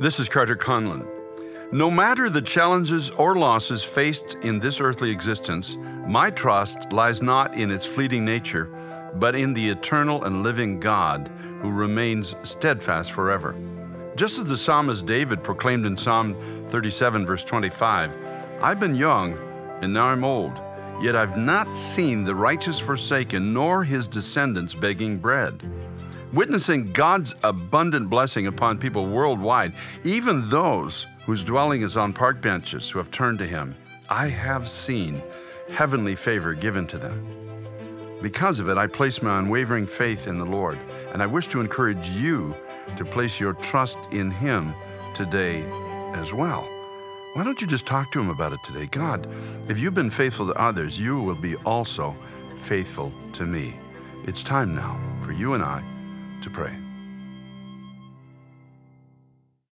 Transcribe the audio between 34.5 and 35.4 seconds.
seen